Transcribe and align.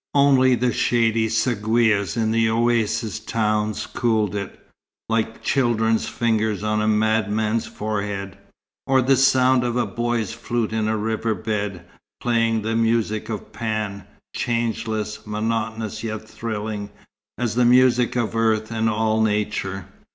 Only 0.15 0.55
the 0.55 0.73
shady 0.73 1.27
seguias 1.29 2.17
in 2.17 2.31
the 2.31 2.49
oasis 2.49 3.19
towns 3.19 3.85
cooled 3.85 4.33
it, 4.35 4.59
like 5.09 5.43
children's 5.43 6.07
fingers 6.09 6.63
on 6.63 6.81
a 6.81 6.87
madman's 6.87 7.67
forehead; 7.67 8.35
or 8.87 9.03
the 9.03 9.15
sound 9.15 9.63
of 9.63 9.77
a 9.77 9.85
boy's 9.85 10.33
flute 10.33 10.73
in 10.73 10.87
a 10.87 10.97
river 10.97 11.35
bed, 11.35 11.85
playing 12.19 12.63
the 12.63 12.75
music 12.75 13.29
of 13.29 13.53
Pan, 13.53 14.05
changeless, 14.35 15.27
monotonous 15.27 16.03
yet 16.03 16.27
thrilling, 16.27 16.89
as 17.37 17.53
the 17.53 17.63
music 17.63 18.15
of 18.15 18.35
earth 18.35 18.71
and 18.71 18.89
all 18.89 19.21
Nature. 19.21 19.85